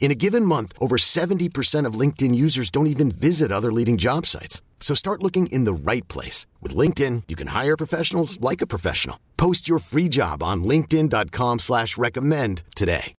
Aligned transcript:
In 0.00 0.10
a 0.10 0.14
given 0.14 0.44
month, 0.44 0.72
over 0.80 0.96
70% 0.96 1.84
of 1.84 2.00
LinkedIn 2.00 2.34
users 2.34 2.70
don't 2.70 2.86
even 2.86 3.10
visit 3.10 3.52
other 3.52 3.70
leading 3.70 3.98
job 3.98 4.24
sites. 4.24 4.62
So 4.80 4.94
start 4.94 5.22
looking 5.22 5.48
in 5.48 5.64
the 5.64 5.72
right 5.74 6.06
place. 6.08 6.46
With 6.62 6.74
LinkedIn, 6.74 7.24
you 7.28 7.36
can 7.36 7.48
hire 7.48 7.76
professionals 7.76 8.40
like 8.40 8.62
a 8.62 8.66
professional. 8.66 9.18
Post 9.36 9.68
your 9.68 9.80
free 9.80 10.08
job 10.08 10.42
on 10.42 10.64
linkedin.com 10.64 11.58
slash 11.58 11.98
recommend 11.98 12.62
today. 12.74 13.14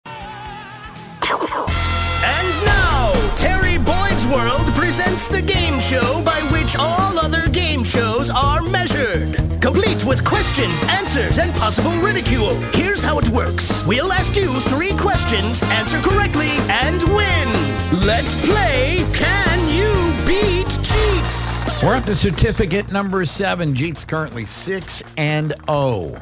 And 2.24 2.64
now, 2.64 3.12
Terry 3.36 3.78
Boyd's 3.78 4.26
World 4.26 4.66
presents 4.74 5.26
the 5.28 5.42
game 5.42 5.80
show 5.80 6.22
by 6.24 6.40
which 6.52 6.76
all 6.78 7.18
other 7.18 7.48
game 7.50 7.82
shows 7.82 8.30
are 8.30 8.62
measured. 8.62 9.17
Complete 10.08 10.22
with 10.22 10.24
questions, 10.24 10.82
answers, 10.84 11.38
and 11.38 11.54
possible 11.54 11.90
ridicule. 12.00 12.54
Here's 12.72 13.02
how 13.02 13.18
it 13.18 13.28
works. 13.28 13.84
We'll 13.86 14.10
ask 14.10 14.34
you 14.36 14.48
three 14.60 14.96
questions, 14.96 15.62
answer 15.64 15.98
correctly, 16.00 16.56
and 16.70 17.02
win. 17.14 18.06
Let's 18.06 18.34
play 18.46 19.04
Can 19.12 19.68
You 19.68 20.14
Beat 20.26 20.66
Jeets? 20.66 21.82
We're 21.82 21.96
up 21.96 22.04
to 22.04 22.16
certificate 22.16 22.90
number 22.90 23.26
seven. 23.26 23.74
Jeet's 23.74 24.04
currently 24.04 24.46
six 24.46 25.02
and 25.18 25.52
oh. 25.68 26.18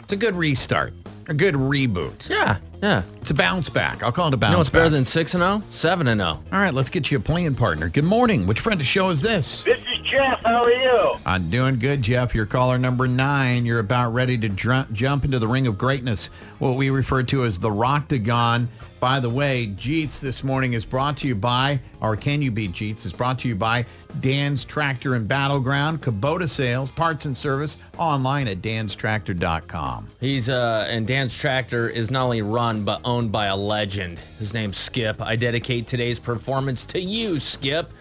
It's 0.00 0.12
a 0.12 0.16
good 0.16 0.34
restart, 0.34 0.92
a 1.28 1.34
good 1.34 1.54
reboot. 1.54 2.28
Yeah, 2.28 2.56
yeah. 2.82 3.02
It's 3.20 3.30
a 3.30 3.34
bounce 3.34 3.68
back. 3.68 4.02
I'll 4.02 4.10
call 4.10 4.28
it 4.28 4.34
a 4.34 4.36
bounce 4.36 4.50
You 4.50 4.52
know 4.54 4.58
what's 4.58 4.70
better 4.70 4.86
back. 4.86 4.92
than 4.92 5.04
6 5.04 5.34
and 5.34 5.42
0? 5.42 5.62
7 5.70 6.08
and 6.08 6.20
oh. 6.20 6.24
0. 6.24 6.44
All 6.52 6.58
right, 6.58 6.74
let's 6.74 6.90
get 6.90 7.10
you 7.10 7.18
a 7.18 7.20
playing 7.20 7.54
partner. 7.54 7.88
Good 7.88 8.04
morning. 8.04 8.46
Which 8.46 8.60
friend 8.60 8.80
of 8.80 8.86
show 8.86 9.10
is 9.10 9.20
this? 9.20 9.62
This 9.62 9.78
is 9.78 9.87
Jeff. 10.08 10.42
How 10.42 10.64
are 10.64 10.70
you? 10.72 11.12
I'm 11.26 11.50
doing 11.50 11.78
good, 11.78 12.00
Jeff. 12.00 12.34
You're 12.34 12.46
caller 12.46 12.78
number 12.78 13.06
nine. 13.06 13.66
You're 13.66 13.80
about 13.80 14.14
ready 14.14 14.38
to 14.38 14.48
dr- 14.48 14.90
jump 14.94 15.26
into 15.26 15.38
the 15.38 15.46
ring 15.46 15.66
of 15.66 15.76
greatness, 15.76 16.30
what 16.58 16.76
we 16.76 16.88
refer 16.88 17.22
to 17.24 17.44
as 17.44 17.58
the 17.58 17.68
Roctagon. 17.68 18.68
By 19.00 19.20
the 19.20 19.28
way, 19.28 19.66
Jeets 19.66 20.18
this 20.18 20.42
morning 20.42 20.72
is 20.72 20.84
brought 20.86 21.18
to 21.18 21.28
you 21.28 21.34
by, 21.34 21.78
or 22.00 22.16
Can 22.16 22.40
You 22.40 22.50
Beat 22.50 22.72
Jeets, 22.72 23.04
is 23.04 23.12
brought 23.12 23.38
to 23.40 23.48
you 23.48 23.54
by 23.54 23.84
Dan's 24.20 24.64
Tractor 24.64 25.14
and 25.14 25.28
Battleground, 25.28 26.00
Kubota 26.00 26.48
Sales, 26.48 26.90
Parts 26.90 27.26
and 27.26 27.36
Service, 27.36 27.76
online 27.98 28.48
at 28.48 28.62
danstractor.com. 28.62 30.08
He's 30.20 30.48
uh 30.48 30.86
and 30.88 31.06
Dan's 31.06 31.36
tractor 31.36 31.88
is 31.88 32.10
not 32.10 32.24
only 32.24 32.40
run 32.42 32.82
but 32.82 33.02
owned 33.04 33.30
by 33.30 33.46
a 33.46 33.56
legend. 33.56 34.18
His 34.38 34.54
name's 34.54 34.78
Skip. 34.78 35.20
I 35.20 35.36
dedicate 35.36 35.86
today's 35.86 36.18
performance 36.18 36.86
to 36.86 37.00
you, 37.00 37.38
Skip. 37.38 37.92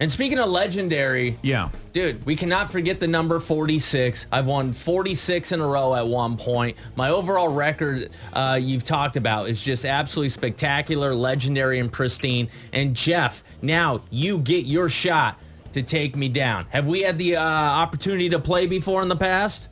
And 0.00 0.10
speaking 0.10 0.38
of 0.38 0.48
legendary, 0.48 1.36
Yeah. 1.42 1.68
dude, 1.92 2.24
we 2.24 2.34
cannot 2.34 2.72
forget 2.72 3.00
the 3.00 3.06
number 3.06 3.38
46. 3.38 4.24
I've 4.32 4.46
won 4.46 4.72
46 4.72 5.52
in 5.52 5.60
a 5.60 5.66
row 5.66 5.94
at 5.94 6.06
one 6.08 6.38
point. 6.38 6.78
My 6.96 7.10
overall 7.10 7.48
record 7.48 8.08
uh, 8.32 8.58
you've 8.60 8.84
talked 8.84 9.16
about 9.16 9.50
is 9.50 9.62
just 9.62 9.84
absolutely 9.84 10.30
spectacular, 10.30 11.14
legendary, 11.14 11.78
and 11.78 11.92
pristine. 11.92 12.48
And 12.72 12.96
Jeff, 12.96 13.42
now 13.60 14.00
you 14.10 14.38
get 14.38 14.64
your 14.64 14.88
shot 14.88 15.36
to 15.74 15.82
take 15.82 16.16
me 16.16 16.30
down. 16.30 16.64
Have 16.70 16.88
we 16.88 17.02
had 17.02 17.18
the 17.18 17.36
uh, 17.36 17.42
opportunity 17.44 18.30
to 18.30 18.38
play 18.38 18.66
before 18.66 19.02
in 19.02 19.08
the 19.08 19.16
past? 19.16 19.68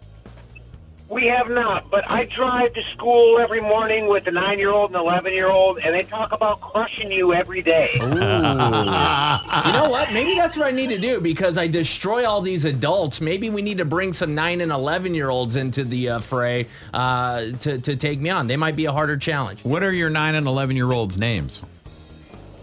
We 1.09 1.27
have 1.29 1.49
not, 1.49 1.91
but 1.91 2.05
I 2.11 2.27
drive 2.27 2.75
to 2.75 2.83
school 2.83 3.39
every 3.39 3.63
morning 3.63 4.09
with 4.09 4.27
a 4.27 4.31
nine-year-old 4.31 4.91
and 4.91 4.97
eleven-year-old, 4.97 5.79
and 5.79 5.95
they 5.95 6.03
talk 6.03 6.33
about 6.33 6.61
crushing 6.61 7.11
you 7.11 7.33
every 7.33 7.63
day. 7.63 7.93
You 7.99 9.73
know 9.73 9.89
what? 9.89 10.13
Maybe 10.13 10.35
that's 10.35 10.55
what 10.57 10.67
I 10.67 10.71
need 10.71 10.91
to 10.91 10.99
do 10.99 11.21
because 11.21 11.57
I 11.57 11.67
destroy 11.67 12.29
all 12.29 12.43
these 12.43 12.67
adults. 12.67 13.23
Maybe 13.23 13.49
we 13.49 13.63
need 13.63 13.79
to 13.79 13.87
bring 13.87 14.13
some 14.13 14.35
9 14.35 14.61
and 14.61 14.71
11 14.71 15.15
year 15.15 15.31
olds 15.31 15.57
into 15.57 15.83
the 15.83 16.11
uh, 16.11 16.21
fray 16.21 16.67
uh, 16.93 17.41
to, 17.61 17.81
to 17.81 17.97
take 17.97 18.21
me 18.21 18.29
on. 18.29 18.47
They 18.47 18.57
might 18.59 18.77
be 18.77 18.85
a 18.85 18.93
harder 18.93 19.17
challenge. 19.17 19.65
What 19.65 19.83
are 19.83 19.93
your 19.93 20.11
9 20.11 20.35
and 20.35 20.47
11 20.47 20.77
year 20.77 20.93
olds' 20.93 21.17
names? 21.17 21.63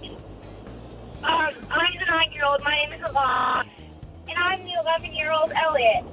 Um, 0.03 1.53
I'm 1.71 1.99
the 1.99 2.05
nine-year-old. 2.07 2.63
My 2.63 2.71
name 2.75 2.93
is 2.93 3.01
Alon, 3.01 3.67
and 4.29 4.37
I'm 4.37 4.63
the 4.63 4.71
11-year-old 4.71 5.51
Elliot. 5.51 6.05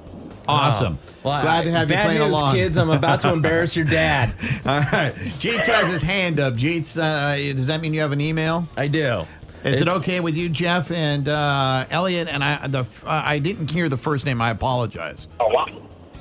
Awesome. 0.47 0.97
Well, 1.23 1.41
Glad 1.41 1.63
to 1.63 1.71
have 1.71 1.89
you 1.89 1.95
bad 1.95 2.05
playing 2.05 2.19
news, 2.19 2.29
along. 2.29 2.55
kids. 2.55 2.77
I'm 2.77 2.89
about 2.89 3.21
to 3.21 3.31
embarrass 3.31 3.75
your 3.77 3.85
dad. 3.85 4.35
All 4.65 4.79
right. 4.81 5.13
Jeets 5.39 5.65
has 5.67 5.87
his 5.87 6.01
hand 6.01 6.39
up. 6.39 6.55
Jeets, 6.55 6.97
uh, 6.97 7.35
does 7.55 7.67
that 7.67 7.79
mean 7.81 7.93
you 7.93 8.01
have 8.01 8.11
an 8.11 8.19
email? 8.21 8.67
I 8.75 8.87
do. 8.87 9.25
Is 9.63 9.79
it 9.79 9.87
okay 9.87 10.19
with 10.19 10.35
you, 10.35 10.49
Jeff 10.49 10.91
and 10.91 11.29
uh, 11.29 11.85
Elliot? 11.89 12.27
And 12.27 12.43
I, 12.43 12.67
the 12.67 12.79
uh, 12.81 12.85
I 13.25 13.39
didn't 13.39 13.71
hear 13.71 13.87
the 13.87 13.95
first 13.95 14.25
name. 14.25 14.41
I 14.41 14.49
apologize. 14.49 15.27
Eli- 15.39 15.71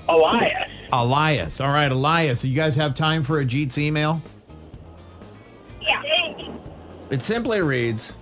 Elias. 0.09 0.69
Elias. 0.93 1.61
All 1.61 1.73
right, 1.73 1.91
Elias. 1.91 2.41
So 2.43 2.47
you 2.47 2.55
guys 2.55 2.77
have 2.77 2.95
time 2.95 3.25
for 3.25 3.41
a 3.41 3.45
Jeets 3.45 3.79
email? 3.79 4.23
Yeah. 5.81 6.01
It 7.11 7.23
simply 7.23 7.61
reads, 7.61 8.13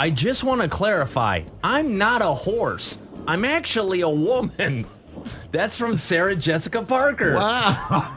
I 0.00 0.08
just 0.08 0.42
want 0.44 0.62
to 0.62 0.68
clarify, 0.68 1.42
I'm 1.62 1.98
not 1.98 2.22
a 2.22 2.32
horse. 2.32 2.96
I'm 3.28 3.44
actually 3.44 4.00
a 4.00 4.08
woman. 4.08 4.86
That's 5.52 5.76
from 5.76 5.98
Sarah 5.98 6.36
Jessica 6.36 6.82
Parker. 6.82 7.34
Wow. 7.34 8.16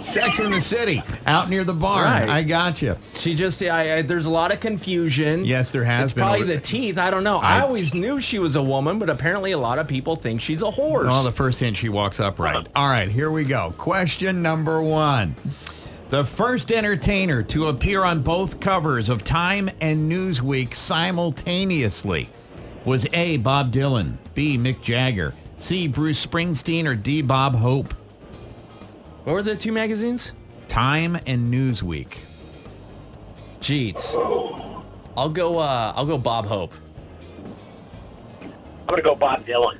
Sex 0.00 0.40
in 0.40 0.50
the 0.50 0.60
City, 0.60 1.02
out 1.26 1.48
near 1.48 1.64
the 1.64 1.72
barn. 1.72 2.04
Right. 2.04 2.28
I 2.28 2.42
got 2.42 2.82
you. 2.82 2.96
She 3.14 3.34
just, 3.34 3.62
I, 3.62 3.98
I, 3.98 4.02
there's 4.02 4.26
a 4.26 4.30
lot 4.30 4.52
of 4.52 4.60
confusion. 4.60 5.44
Yes, 5.44 5.70
there 5.70 5.84
has 5.84 6.04
It's 6.06 6.12
been. 6.12 6.22
probably 6.22 6.42
over- 6.42 6.54
the 6.54 6.60
teeth. 6.60 6.98
I 6.98 7.10
don't 7.10 7.24
know. 7.24 7.38
I, 7.38 7.58
I- 7.58 7.60
always 7.62 7.94
knew 7.94 8.20
she 8.20 8.38
was 8.38 8.56
a 8.56 8.62
woman, 8.62 8.98
but 8.98 9.08
apparently 9.08 9.52
a 9.52 9.58
lot 9.58 9.78
of 9.78 9.88
people 9.88 10.16
think 10.16 10.40
she's 10.40 10.60
a 10.60 10.70
horse. 10.70 11.06
Well, 11.06 11.22
the 11.22 11.32
first 11.32 11.60
hint, 11.60 11.76
she 11.76 11.88
walks 11.88 12.20
upright. 12.20 12.66
All 12.74 12.88
right, 12.88 13.08
here 13.08 13.30
we 13.30 13.44
go. 13.44 13.72
Question 13.78 14.42
number 14.42 14.82
one. 14.82 15.34
The 16.10 16.24
first 16.26 16.70
entertainer 16.70 17.42
to 17.44 17.68
appear 17.68 18.04
on 18.04 18.20
both 18.22 18.60
covers 18.60 19.08
of 19.08 19.24
Time 19.24 19.70
and 19.80 20.10
Newsweek 20.12 20.74
simultaneously 20.74 22.28
was 22.84 23.06
A. 23.12 23.36
Bob 23.38 23.72
Dylan, 23.72 24.16
B. 24.34 24.58
Mick 24.58 24.82
Jagger, 24.82 25.34
C. 25.58 25.88
Bruce 25.88 26.24
Springsteen, 26.24 26.86
or 26.86 26.94
D. 26.94 27.22
Bob 27.22 27.54
Hope. 27.54 27.92
what 29.24 29.32
were 29.34 29.42
the 29.42 29.56
two 29.56 29.72
magazines? 29.72 30.32
Time 30.68 31.16
and 31.26 31.52
Newsweek. 31.52 32.16
Jeets. 33.60 34.14
I'll 35.16 35.28
go. 35.28 35.58
Uh, 35.58 35.92
I'll 35.94 36.06
go. 36.06 36.18
Bob 36.18 36.46
Hope. 36.46 36.72
I'm 38.42 38.86
gonna 38.86 39.02
go 39.02 39.14
Bob 39.14 39.44
Dylan. 39.46 39.78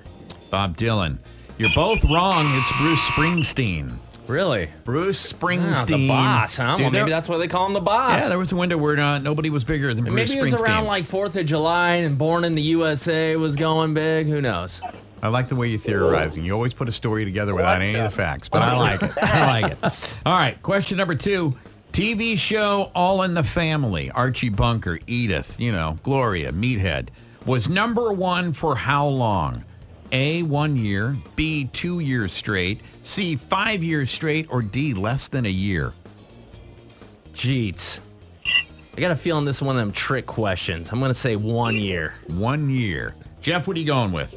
Bob 0.50 0.76
Dylan. 0.76 1.18
You're 1.58 1.70
both 1.74 2.04
wrong. 2.04 2.44
It's 2.46 2.78
Bruce 2.78 3.00
Springsteen. 3.10 3.98
Really? 4.28 4.68
Bruce 4.84 5.32
Ah, 5.32 5.36
Springsteen. 5.36 5.86
the 5.86 6.08
boss, 6.08 6.56
huh? 6.56 6.76
Dude, 6.76 6.82
well, 6.84 6.90
maybe 6.92 7.10
that's 7.10 7.28
why 7.28 7.38
they 7.38 7.48
call 7.48 7.66
him 7.66 7.72
the 7.72 7.80
boss. 7.80 8.20
Yeah, 8.20 8.28
there 8.28 8.38
was 8.38 8.52
a 8.52 8.56
window 8.56 8.76
where 8.78 8.98
uh, 8.98 9.18
nobody 9.18 9.50
was 9.50 9.64
bigger 9.64 9.92
than 9.94 10.04
Bruce 10.04 10.14
Maybe 10.30 10.38
it 10.38 10.42
was 10.52 10.54
around 10.62 10.84
like 10.86 11.06
Fourth 11.06 11.36
of 11.36 11.44
July 11.46 11.94
and 11.96 12.16
Born 12.16 12.44
in 12.44 12.54
the 12.54 12.62
USA 12.62 13.36
was 13.36 13.56
going 13.56 13.94
big. 13.94 14.26
Who 14.28 14.40
knows? 14.40 14.80
I 15.22 15.28
like 15.28 15.48
the 15.48 15.56
way 15.56 15.68
you're 15.68 15.78
theorizing. 15.78 16.44
You 16.44 16.52
always 16.52 16.74
put 16.74 16.88
a 16.88 16.92
story 16.92 17.24
together 17.24 17.54
without 17.54 17.80
any 17.80 17.94
of 17.94 18.04
the 18.04 18.10
facts, 18.16 18.48
but 18.48 18.62
I 18.62 18.76
like 18.76 19.02
it. 19.02 19.12
I 19.18 19.60
like 19.60 19.72
it. 19.72 19.78
All 20.26 20.32
right, 20.36 20.60
question 20.62 20.96
number 20.98 21.14
two. 21.14 21.54
TV 21.92 22.38
show 22.38 22.90
All 22.94 23.22
in 23.22 23.34
the 23.34 23.42
Family, 23.44 24.10
Archie 24.10 24.48
Bunker, 24.48 24.98
Edith, 25.06 25.60
you 25.60 25.70
know, 25.72 25.98
Gloria, 26.02 26.50
Meathead, 26.50 27.08
was 27.44 27.68
number 27.68 28.10
one 28.12 28.52
for 28.54 28.74
how 28.74 29.06
long? 29.06 29.62
A, 30.12 30.42
one 30.42 30.76
year, 30.76 31.16
B, 31.36 31.70
two 31.72 32.00
years 32.00 32.32
straight, 32.32 32.80
C, 33.02 33.34
five 33.34 33.82
years 33.82 34.10
straight, 34.10 34.46
or 34.50 34.60
D, 34.60 34.92
less 34.92 35.28
than 35.28 35.46
a 35.46 35.50
year? 35.50 35.94
Jeets. 37.32 37.98
I 38.94 39.00
got 39.00 39.10
a 39.10 39.16
feeling 39.16 39.46
this 39.46 39.56
is 39.56 39.62
one 39.62 39.76
of 39.76 39.80
them 39.80 39.92
trick 39.92 40.26
questions. 40.26 40.90
I'm 40.92 40.98
going 40.98 41.08
to 41.08 41.14
say 41.14 41.34
one 41.34 41.76
year. 41.76 42.14
One 42.28 42.68
year. 42.68 43.14
Jeff, 43.40 43.66
what 43.66 43.74
are 43.76 43.80
you 43.80 43.86
going 43.86 44.12
with? 44.12 44.36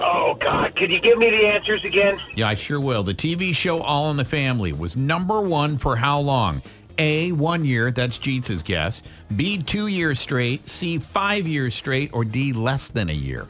Oh 0.00 0.34
God, 0.40 0.74
could 0.74 0.90
you 0.90 0.98
give 0.98 1.18
me 1.18 1.28
the 1.28 1.46
answers 1.46 1.84
again? 1.84 2.18
Yeah, 2.34 2.48
I 2.48 2.54
sure 2.54 2.80
will. 2.80 3.02
The 3.02 3.12
TV 3.12 3.54
show 3.54 3.82
All 3.82 4.10
in 4.10 4.16
the 4.16 4.24
Family 4.24 4.72
was 4.72 4.96
number 4.96 5.42
one 5.42 5.76
for 5.76 5.96
how 5.96 6.18
long? 6.18 6.62
A, 6.96 7.32
one 7.32 7.64
year, 7.64 7.90
that's 7.90 8.18
Jeets' 8.18 8.64
guess. 8.64 9.02
B, 9.36 9.62
two 9.62 9.88
years 9.88 10.18
straight. 10.18 10.66
C, 10.68 10.96
five 10.96 11.46
years 11.46 11.74
straight. 11.74 12.10
Or 12.14 12.24
D, 12.24 12.54
less 12.54 12.88
than 12.88 13.10
a 13.10 13.14
year. 13.14 13.46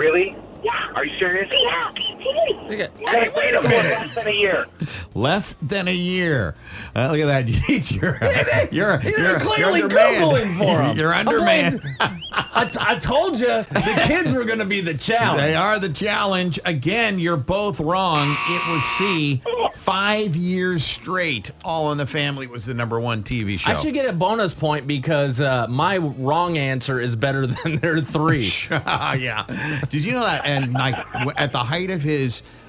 Really? 0.00 0.34
yeah. 0.64 0.92
Are 0.94 1.04
you 1.04 1.14
serious? 1.18 1.52
Yeah. 1.52 1.92
Look 2.68 2.78
at- 2.80 2.90
Hey, 2.98 3.28
wait 3.34 3.54
a 3.54 3.62
minute. 3.62 3.98
Less 3.98 4.14
than 4.14 4.26
a 4.28 4.30
year. 4.30 4.66
Less 5.14 5.52
than 5.62 5.88
a 5.88 5.94
year. 5.94 6.54
Uh, 6.94 7.08
look 7.10 7.20
at 7.20 7.26
that, 7.26 7.46
Jeets. 7.52 7.90
You're, 7.90 8.18
you're, 8.70 9.00
You're 9.02 9.18
you're, 9.30 9.38
clearly 9.40 9.80
you're. 9.80 9.88
Googling 9.88 10.58
for 10.58 10.82
him. 10.82 10.96
You're 10.96 11.12
I'm 11.12 11.26
undermanned. 11.28 11.80
I, 12.00 12.64
t- 12.70 12.78
I 12.80 12.96
told 12.98 13.38
you 13.38 13.46
the 13.46 14.02
kids 14.06 14.32
were 14.32 14.44
going 14.44 14.58
to 14.60 14.64
be 14.64 14.80
the 14.80 14.94
challenge. 14.94 15.40
They 15.40 15.54
are 15.54 15.78
the 15.78 15.88
challenge. 15.88 16.58
Again, 16.64 17.18
you're 17.18 17.36
both 17.36 17.80
wrong. 17.80 18.28
It 18.48 18.72
was 18.72 18.82
C. 18.98 19.42
Five 19.76 20.36
years 20.36 20.84
straight. 20.84 21.50
All 21.64 21.90
in 21.92 21.98
the 21.98 22.06
Family 22.06 22.46
was 22.46 22.66
the 22.66 22.74
number 22.74 23.00
one 23.00 23.22
TV 23.22 23.58
show. 23.58 23.70
I 23.72 23.78
should 23.80 23.94
get 23.94 24.08
a 24.08 24.12
bonus 24.12 24.52
point 24.54 24.86
because 24.86 25.40
uh, 25.40 25.66
my 25.68 25.96
wrong 25.98 26.58
answer 26.58 27.00
is 27.00 27.16
better 27.16 27.46
than 27.64 27.76
their 27.76 28.00
three. 28.00 28.50
yeah. 28.70 29.44
Did 29.90 30.04
you 30.04 30.12
know 30.12 30.20
that? 30.24 30.44
And 30.44 30.72
like 30.72 30.96
at 31.40 31.52
the 31.52 31.58
height 31.64 31.90
of 31.90 32.02
his 32.02 32.19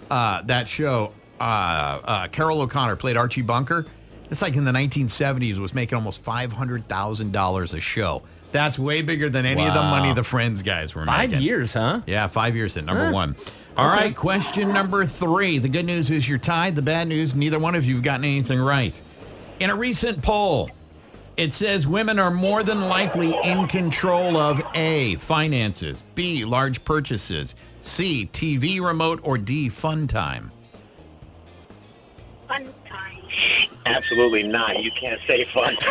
uh, 0.09 0.41
that 0.43 0.67
show, 0.69 1.13
uh, 1.39 1.43
uh, 1.43 2.27
Carroll 2.27 2.61
O'Connor 2.61 2.95
played 2.97 3.17
Archie 3.17 3.41
Bunker. 3.41 3.85
It's 4.29 4.41
like 4.41 4.55
in 4.55 4.63
the 4.63 4.71
1970s 4.71 5.57
was 5.57 5.73
making 5.73 5.95
almost 5.97 6.21
five 6.23 6.51
hundred 6.53 6.87
thousand 6.87 7.31
dollars 7.33 7.73
a 7.73 7.79
show. 7.81 8.23
That's 8.53 8.77
way 8.77 9.01
bigger 9.01 9.29
than 9.29 9.45
any 9.45 9.65
of 9.65 9.73
the 9.73 9.81
money 9.81 10.13
the 10.13 10.23
Friends 10.25 10.61
guys 10.61 10.93
were 10.93 11.05
Five 11.05 11.29
making. 11.31 11.45
years, 11.45 11.73
huh? 11.73 12.01
Yeah, 12.05 12.27
five 12.27 12.55
years 12.55 12.75
at 12.77 12.83
number 12.85 13.05
Huh. 13.05 13.11
one. 13.13 13.35
All 13.77 13.87
right, 13.87 14.13
question 14.15 14.73
number 14.73 15.05
three. 15.05 15.57
The 15.57 15.69
good 15.69 15.85
news 15.85 16.09
is 16.09 16.27
you're 16.27 16.37
tied. 16.37 16.75
The 16.75 16.81
bad 16.81 17.07
news, 17.07 17.33
neither 17.33 17.57
one 17.59 17.75
of 17.75 17.85
you 17.85 17.95
have 17.95 18.03
gotten 18.03 18.25
anything 18.25 18.59
right. 18.59 18.93
In 19.61 19.69
a 19.69 19.75
recent 19.75 20.21
poll, 20.21 20.69
it 21.37 21.53
says 21.53 21.87
women 21.87 22.19
are 22.19 22.31
more 22.31 22.63
than 22.63 22.81
likely 22.81 23.35
in 23.43 23.67
control 23.67 24.37
of 24.37 24.61
A, 24.73 25.15
finances, 25.15 26.03
B, 26.15 26.45
large 26.45 26.83
purchases, 26.85 27.55
C, 27.81 28.29
TV 28.31 28.81
remote, 28.81 29.19
or 29.23 29.37
D, 29.37 29.69
fun 29.69 30.07
time. 30.07 30.51
Fun 32.47 32.67
time. 32.85 33.17
Absolutely 33.85 34.43
not. 34.43 34.83
You 34.83 34.91
can't 34.91 35.21
say 35.21 35.45
fun. 35.45 35.75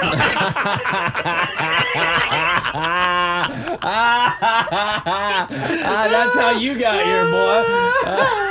Ah, 5.92 6.06
that's 6.10 6.36
how 6.36 6.50
you 6.58 6.78
got 6.78 7.04
here, 7.04 7.24
boy. 7.24 8.46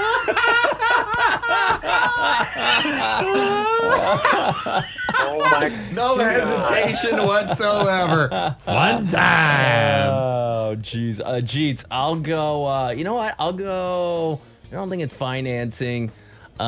oh 5.21 5.49
my 5.51 5.71
No 5.93 6.17
hesitation 6.17 7.25
whatsoever. 7.25 8.55
Fun 8.63 9.07
time. 9.07 10.09
Oh, 10.09 10.75
jeez. 10.77 11.19
Uh, 11.19 11.41
Jeets, 11.41 11.85
I'll 11.91 12.15
go. 12.15 12.67
Uh, 12.67 12.89
you 12.91 13.03
know 13.03 13.15
what? 13.15 13.35
I'll 13.39 13.53
go. 13.53 14.39
I 14.71 14.75
don't 14.75 14.89
think 14.89 15.01
it's 15.01 15.13
financing. 15.13 16.11
Uh, 16.59 16.63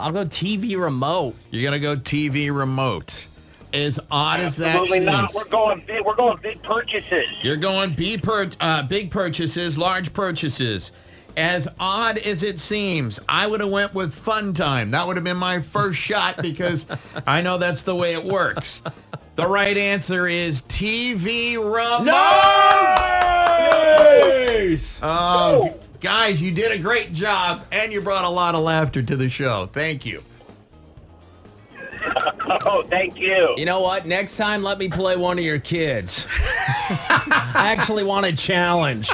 I'll 0.00 0.12
go 0.12 0.24
TV 0.24 0.78
remote. 0.78 1.34
You're 1.50 1.62
going 1.62 1.80
to 1.80 1.80
go 1.80 1.96
TV 1.96 2.54
remote. 2.56 3.26
As 3.74 3.98
odd 4.10 4.40
as 4.40 4.56
that 4.56 4.76
Absolutely 4.76 4.98
seems. 4.98 5.06
not. 5.06 5.34
We're 5.34 5.44
going 5.46 5.82
big. 5.86 6.04
We're 6.04 6.14
going 6.14 6.36
big 6.42 6.62
purchases. 6.62 7.26
You're 7.42 7.56
going 7.56 7.94
B 7.94 8.18
per, 8.18 8.50
uh, 8.60 8.82
big 8.82 9.10
purchases, 9.10 9.78
large 9.78 10.12
purchases. 10.12 10.90
As 11.36 11.66
odd 11.80 12.18
as 12.18 12.42
it 12.42 12.60
seems, 12.60 13.18
I 13.28 13.46
would 13.46 13.60
have 13.60 13.70
went 13.70 13.94
with 13.94 14.12
fun 14.14 14.52
time. 14.54 14.90
That 14.90 15.06
would 15.06 15.16
have 15.16 15.24
been 15.24 15.36
my 15.38 15.60
first 15.60 15.98
shot 15.98 16.42
because 16.42 16.84
I 17.26 17.40
know 17.40 17.58
that's 17.58 17.82
the 17.82 17.94
way 17.94 18.12
it 18.12 18.24
works. 18.24 18.82
The 19.36 19.46
right 19.46 19.76
answer 19.76 20.26
is 20.28 20.60
TV 20.62 21.54
remote. 21.56 22.04
Nice! 24.72 25.00
Oh, 25.02 25.74
guys, 26.00 26.42
you 26.42 26.50
did 26.50 26.72
a 26.72 26.78
great 26.78 27.14
job 27.14 27.64
and 27.72 27.92
you 27.92 28.02
brought 28.02 28.24
a 28.24 28.28
lot 28.28 28.54
of 28.54 28.60
laughter 28.60 29.02
to 29.02 29.16
the 29.16 29.30
show. 29.30 29.70
Thank 29.72 30.04
you. 30.04 30.22
Oh, 32.64 32.82
thank 32.82 33.18
you. 33.18 33.54
You 33.56 33.64
know 33.64 33.80
what? 33.80 34.04
Next 34.06 34.36
time, 34.36 34.62
let 34.62 34.78
me 34.78 34.88
play 34.88 35.16
one 35.16 35.38
of 35.38 35.44
your 35.44 35.58
kids. 35.58 36.26
I 36.30 37.74
actually 37.76 38.04
want 38.04 38.26
a 38.26 38.32
challenge. 38.32 39.10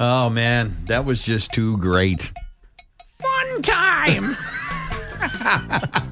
Oh 0.00 0.28
man, 0.30 0.76
that 0.86 1.04
was 1.04 1.22
just 1.22 1.52
too 1.52 1.76
great. 1.78 2.32
Fun 3.20 3.62
time. 3.62 4.36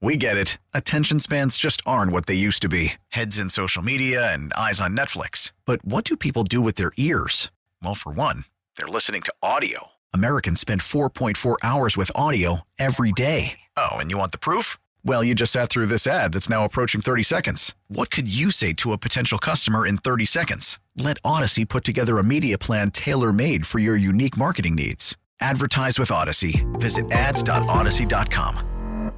We 0.00 0.16
get 0.16 0.36
it. 0.36 0.58
Attention 0.72 1.18
spans 1.18 1.56
just 1.56 1.82
aren't 1.84 2.12
what 2.12 2.26
they 2.26 2.34
used 2.34 2.62
to 2.62 2.68
be 2.68 2.94
heads 3.08 3.38
in 3.38 3.48
social 3.48 3.82
media 3.82 4.32
and 4.32 4.52
eyes 4.52 4.80
on 4.80 4.96
Netflix. 4.96 5.52
But 5.66 5.84
what 5.84 6.04
do 6.04 6.16
people 6.16 6.44
do 6.44 6.60
with 6.60 6.76
their 6.76 6.92
ears? 6.96 7.50
Well, 7.82 7.96
for 7.96 8.12
one, 8.12 8.44
they're 8.76 8.86
listening 8.86 9.22
to 9.22 9.32
audio. 9.42 9.88
Americans 10.14 10.60
spend 10.60 10.82
4.4 10.82 11.56
hours 11.64 11.96
with 11.96 12.12
audio 12.14 12.62
every 12.78 13.10
day. 13.12 13.58
Oh, 13.76 13.96
and 13.96 14.10
you 14.10 14.16
want 14.18 14.30
the 14.32 14.38
proof? 14.38 14.78
Well, 15.04 15.24
you 15.24 15.34
just 15.34 15.52
sat 15.52 15.68
through 15.68 15.86
this 15.86 16.06
ad 16.06 16.32
that's 16.32 16.48
now 16.48 16.64
approaching 16.64 17.00
30 17.00 17.24
seconds. 17.24 17.74
What 17.88 18.10
could 18.10 18.32
you 18.32 18.50
say 18.52 18.72
to 18.74 18.92
a 18.92 18.98
potential 18.98 19.38
customer 19.38 19.84
in 19.86 19.98
30 19.98 20.26
seconds? 20.26 20.78
Let 20.98 21.22
Audacy 21.22 21.68
put 21.68 21.84
together 21.84 22.18
a 22.18 22.24
media 22.24 22.58
plan 22.58 22.90
tailor 22.90 23.32
made 23.32 23.68
for 23.68 23.78
your 23.78 23.96
unique 23.96 24.36
marketing 24.36 24.74
needs. 24.74 25.16
Advertise 25.40 25.96
with 25.96 26.08
Audacy. 26.08 26.66
Visit 26.80 27.08
ads.audacy.com. 27.12 29.12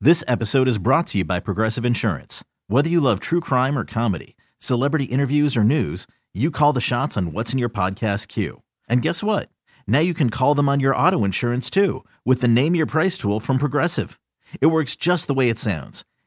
This 0.00 0.24
episode 0.26 0.66
is 0.66 0.78
brought 0.78 1.06
to 1.08 1.18
you 1.18 1.24
by 1.24 1.38
Progressive 1.38 1.84
Insurance. 1.84 2.42
Whether 2.66 2.88
you 2.88 3.00
love 3.00 3.20
true 3.20 3.40
crime 3.40 3.78
or 3.78 3.84
comedy, 3.84 4.36
celebrity 4.58 5.04
interviews 5.04 5.56
or 5.56 5.62
news, 5.62 6.08
you 6.34 6.50
call 6.50 6.72
the 6.72 6.80
shots 6.80 7.16
on 7.16 7.32
what's 7.32 7.52
in 7.52 7.60
your 7.60 7.68
podcast 7.68 8.26
queue. 8.26 8.62
And 8.88 9.00
guess 9.00 9.22
what? 9.22 9.48
Now 9.86 10.00
you 10.00 10.12
can 10.12 10.28
call 10.28 10.56
them 10.56 10.68
on 10.68 10.80
your 10.80 10.96
auto 10.96 11.22
insurance 11.22 11.70
too 11.70 12.04
with 12.24 12.40
the 12.40 12.48
Name 12.48 12.74
Your 12.74 12.86
Price 12.86 13.16
tool 13.16 13.38
from 13.38 13.58
Progressive. 13.58 14.18
It 14.60 14.66
works 14.66 14.96
just 14.96 15.28
the 15.28 15.34
way 15.34 15.50
it 15.50 15.60
sounds. 15.60 16.04